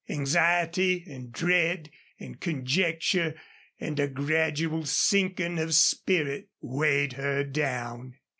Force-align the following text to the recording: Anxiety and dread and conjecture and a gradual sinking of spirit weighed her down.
Anxiety 0.09 1.03
and 1.05 1.31
dread 1.31 1.91
and 2.19 2.39
conjecture 2.39 3.35
and 3.79 3.99
a 3.99 4.07
gradual 4.07 4.83
sinking 4.83 5.59
of 5.59 5.75
spirit 5.75 6.49
weighed 6.59 7.13
her 7.13 7.43
down. 7.43 8.15